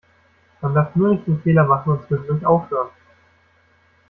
Man 0.61 0.73
darf 0.73 0.95
nur 0.95 1.09
nicht 1.09 1.27
den 1.27 1.39
Fehler 1.43 1.63
machen 1.65 1.91
und 1.91 2.07
zwischendurch 2.07 2.43
aufhören. 2.43 2.89